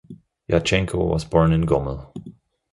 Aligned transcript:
Yatchenko 0.49 0.95
was 0.97 1.23
born 1.25 1.53
in 1.53 1.67
Gomel. 1.67 2.11